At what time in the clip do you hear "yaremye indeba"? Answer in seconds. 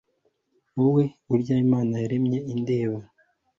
2.03-2.99